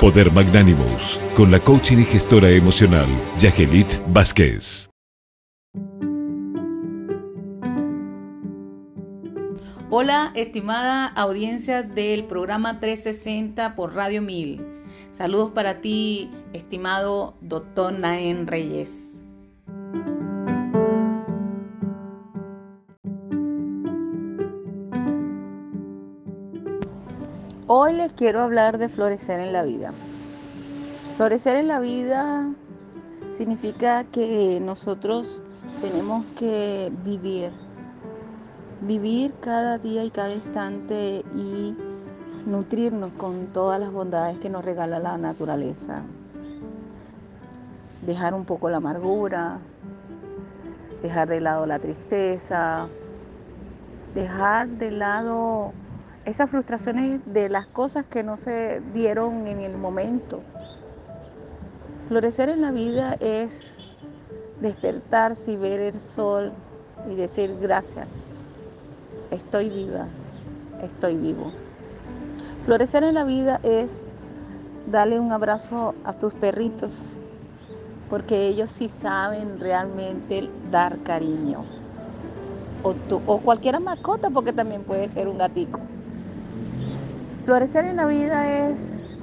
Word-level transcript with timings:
Poder 0.00 0.32
Magnánimos, 0.32 1.20
con 1.34 1.50
la 1.50 1.60
coaching 1.60 1.98
y 1.98 2.04
gestora 2.06 2.48
emocional, 2.48 3.06
Yagelit 3.36 3.98
Vázquez. 4.06 4.88
Hola, 9.90 10.32
estimada 10.34 11.04
audiencia 11.04 11.82
del 11.82 12.24
programa 12.24 12.80
360 12.80 13.76
por 13.76 13.94
Radio 13.94 14.22
1000. 14.22 14.64
Saludos 15.12 15.50
para 15.50 15.82
ti, 15.82 16.30
estimado 16.54 17.36
doctor 17.42 17.92
Naén 17.92 18.46
Reyes. 18.46 19.09
Hoy 27.72 27.92
les 27.92 28.10
quiero 28.10 28.40
hablar 28.40 28.78
de 28.78 28.88
florecer 28.88 29.38
en 29.38 29.52
la 29.52 29.62
vida. 29.62 29.92
Florecer 31.16 31.54
en 31.54 31.68
la 31.68 31.78
vida 31.78 32.50
significa 33.32 34.02
que 34.02 34.58
nosotros 34.60 35.40
tenemos 35.80 36.26
que 36.36 36.90
vivir, 37.04 37.52
vivir 38.80 39.32
cada 39.40 39.78
día 39.78 40.02
y 40.02 40.10
cada 40.10 40.34
instante 40.34 41.24
y 41.32 41.76
nutrirnos 42.44 43.12
con 43.12 43.46
todas 43.52 43.78
las 43.78 43.92
bondades 43.92 44.40
que 44.40 44.50
nos 44.50 44.64
regala 44.64 44.98
la 44.98 45.16
naturaleza. 45.16 46.02
Dejar 48.04 48.34
un 48.34 48.46
poco 48.46 48.68
la 48.68 48.78
amargura, 48.78 49.60
dejar 51.04 51.28
de 51.28 51.40
lado 51.40 51.66
la 51.66 51.78
tristeza, 51.78 52.88
dejar 54.12 54.66
de 54.70 54.90
lado 54.90 55.72
esas 56.24 56.50
frustraciones 56.50 57.22
de 57.24 57.48
las 57.48 57.66
cosas 57.66 58.04
que 58.04 58.22
no 58.22 58.36
se 58.36 58.82
dieron 58.92 59.46
en 59.46 59.60
el 59.60 59.76
momento. 59.76 60.40
Florecer 62.08 62.48
en 62.48 62.60
la 62.60 62.72
vida 62.72 63.16
es 63.20 63.78
despertarse 64.60 65.52
y 65.52 65.56
ver 65.56 65.80
el 65.80 66.00
sol 66.00 66.52
y 67.10 67.14
decir 67.14 67.56
gracias, 67.60 68.08
estoy 69.30 69.70
viva, 69.70 70.08
estoy 70.82 71.16
vivo. 71.16 71.50
Florecer 72.66 73.04
en 73.04 73.14
la 73.14 73.24
vida 73.24 73.58
es 73.62 74.04
darle 74.90 75.18
un 75.18 75.32
abrazo 75.32 75.94
a 76.04 76.12
tus 76.12 76.34
perritos, 76.34 77.04
porque 78.10 78.48
ellos 78.48 78.70
sí 78.70 78.88
saben 78.88 79.58
realmente 79.58 80.50
dar 80.70 80.98
cariño. 80.98 81.64
O, 82.82 82.94
o 83.26 83.38
cualquier 83.40 83.80
mascota, 83.80 84.30
porque 84.30 84.52
también 84.52 84.84
puede 84.84 85.08
ser 85.08 85.28
un 85.28 85.38
gatico. 85.38 85.80
Florecer 87.44 87.86
en 87.86 87.96
la 87.96 88.04
vida 88.04 88.68
es 88.68 89.16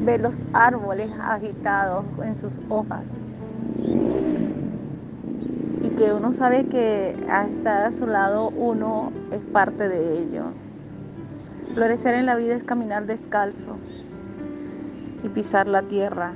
ver 0.00 0.22
los 0.22 0.46
árboles 0.54 1.10
agitados 1.20 2.04
en 2.22 2.34
sus 2.34 2.62
hojas 2.70 3.22
y 5.82 5.88
que 5.90 6.14
uno 6.14 6.32
sabe 6.32 6.64
que 6.66 7.14
al 7.28 7.50
estar 7.50 7.82
a 7.82 7.92
su 7.92 8.06
lado 8.06 8.48
uno 8.48 9.12
es 9.32 9.40
parte 9.52 9.88
de 9.88 10.18
ello. 10.18 10.44
Florecer 11.74 12.14
en 12.14 12.24
la 12.24 12.36
vida 12.36 12.54
es 12.54 12.64
caminar 12.64 13.04
descalzo 13.04 13.76
y 15.22 15.28
pisar 15.28 15.68
la 15.68 15.82
tierra 15.82 16.32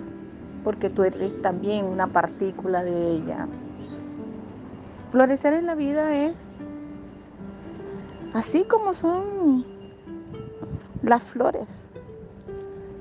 porque 0.64 0.90
tú 0.90 1.02
eres 1.02 1.40
también 1.40 1.86
una 1.86 2.08
partícula 2.08 2.84
de 2.84 3.12
ella. 3.12 3.48
Florecer 5.10 5.54
en 5.54 5.64
la 5.64 5.74
vida 5.74 6.14
es 6.14 6.58
así 8.34 8.64
como 8.64 8.92
son 8.92 9.77
las 11.02 11.22
flores. 11.22 11.68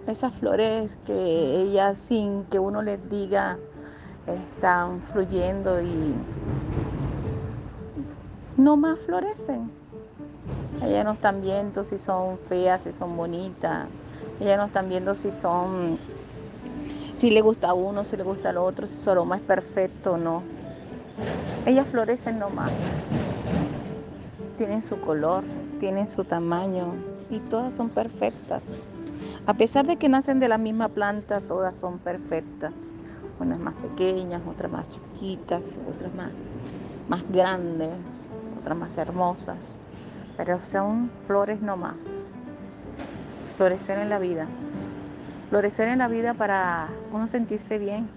Esas 0.07 0.33
flores 0.35 0.97
que 1.05 1.61
ellas 1.61 1.97
sin 1.97 2.45
que 2.45 2.59
uno 2.59 2.81
les 2.81 3.09
diga 3.09 3.57
están 4.25 5.01
fluyendo 5.01 5.81
y 5.81 6.13
no 8.57 8.77
más 8.77 8.99
florecen. 8.99 9.69
Ellas 10.83 11.05
no 11.05 11.11
están 11.11 11.41
viendo 11.41 11.83
si 11.83 11.97
son 11.97 12.37
feas, 12.49 12.83
si 12.83 12.91
son 12.91 13.17
bonitas. 13.17 13.87
Ellas 14.39 14.57
no 14.57 14.65
están 14.65 14.89
viendo 14.89 15.15
si 15.15 15.31
son, 15.31 15.97
si 17.17 17.31
le 17.31 17.41
gusta 17.41 17.69
a 17.69 17.73
uno, 17.73 18.05
si 18.05 18.15
le 18.15 18.23
gusta 18.23 18.49
al 18.49 18.57
otro, 18.57 18.85
si 18.87 18.95
su 18.95 19.09
aroma 19.09 19.37
es 19.37 19.41
perfecto 19.41 20.13
o 20.13 20.17
no. 20.17 20.43
Ellas 21.65 21.87
florecen 21.87 22.39
nomás. 22.39 22.71
Tienen 24.57 24.81
su 24.81 24.99
color, 25.01 25.43
tienen 25.79 26.07
su 26.07 26.23
tamaño, 26.23 26.93
y 27.29 27.39
todas 27.39 27.73
son 27.73 27.89
perfectas. 27.89 28.83
A 29.45 29.53
pesar 29.53 29.85
de 29.87 29.97
que 29.97 30.09
nacen 30.09 30.39
de 30.39 30.47
la 30.47 30.57
misma 30.57 30.89
planta, 30.89 31.41
todas 31.41 31.77
son 31.77 31.99
perfectas. 31.99 32.93
Unas 33.39 33.59
más 33.59 33.75
pequeñas, 33.75 34.41
otras 34.47 34.71
más 34.71 34.89
chiquitas, 34.89 35.77
otras 35.87 36.13
más, 36.15 36.31
más 37.07 37.23
grandes, 37.31 37.91
otras 38.59 38.77
más 38.77 38.97
hermosas. 38.97 39.77
Pero 40.35 40.59
son 40.59 41.11
flores 41.21 41.61
no 41.61 41.77
más. 41.77 42.27
Florecer 43.55 43.99
en 43.99 44.09
la 44.09 44.19
vida. 44.19 44.47
Florecer 45.49 45.87
en 45.87 45.99
la 45.99 46.07
vida 46.07 46.33
para 46.33 46.89
uno 47.11 47.27
sentirse 47.27 47.77
bien. 47.77 48.09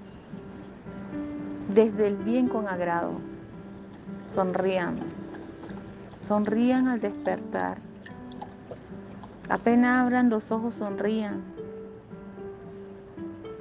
Desde 1.72 2.08
el 2.08 2.16
bien 2.16 2.48
con 2.48 2.66
agrado. 2.66 3.12
Sonrían. 4.34 5.19
Sonrían 6.20 6.88
al 6.88 7.00
despertar 7.00 7.78
Apenas 9.50 9.98
abran 9.98 10.30
los 10.30 10.52
ojos, 10.52 10.74
sonrían. 10.74 11.42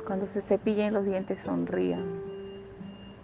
Cuando 0.05 0.27
se 0.27 0.39
cepillen 0.39 0.93
los 0.93 1.03
dientes, 1.03 1.41
sonrían. 1.41 2.05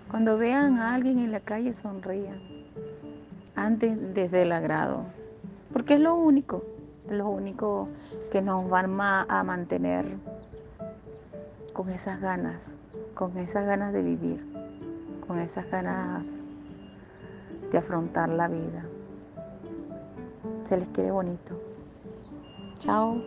Cuando 0.09 0.39
vean 0.39 0.79
a 0.79 0.95
alguien 0.95 1.19
en 1.19 1.31
la 1.31 1.41
calle, 1.41 1.75
sonrían. 1.75 2.41
Antes 3.55 4.15
desde 4.15 4.41
el 4.41 4.51
agrado. 4.51 5.05
Porque 5.73 5.93
es 5.93 5.99
lo 5.99 6.15
único, 6.15 6.63
lo 7.07 7.29
único 7.29 7.87
que 8.31 8.41
nos 8.41 8.65
va 8.73 9.25
a 9.29 9.43
mantener 9.43 10.07
con 11.71 11.89
esas 11.89 12.19
ganas, 12.19 12.73
con 13.13 13.37
esas 13.37 13.67
ganas 13.67 13.93
de 13.93 14.01
vivir, 14.01 14.43
con 15.27 15.37
esas 15.37 15.69
ganas 15.69 16.41
de 17.71 17.77
afrontar 17.77 18.29
la 18.29 18.47
vida. 18.47 18.85
Se 20.65 20.77
les 20.77 20.87
quiere 20.89 21.11
bonito. 21.11 21.61
Chao. 22.79 23.21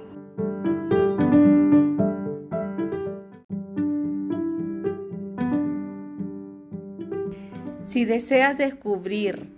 Si 7.84 8.04
deseas 8.04 8.58
descubrir 8.58 9.50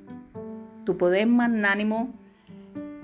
tu 0.85 0.97
poder 0.97 1.27
magnánimo, 1.27 2.13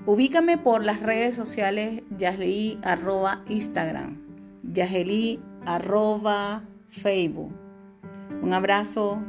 ubícame 0.05 0.57
por 0.57 0.85
las 0.85 1.01
redes 1.01 1.35
sociales 1.35 2.03
Yasli 2.17 2.79
arroba 2.81 3.43
Instagram, 3.49 4.21
Yasli 4.63 5.41
arroba 5.65 6.63
Facebook. 6.87 7.51
Un 8.41 8.53
abrazo, 8.53 9.19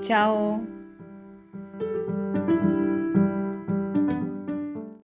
chao. 0.00 0.75